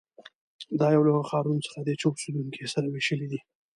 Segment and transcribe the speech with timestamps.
[0.79, 3.39] دا یو له هغو ښارونو څخه دی چې اوسېدونکي یې سره وېشلي دي.